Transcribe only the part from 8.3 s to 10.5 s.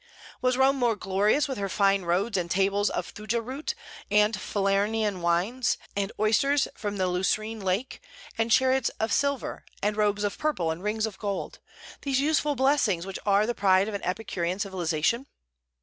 and chariots of silver, and robes of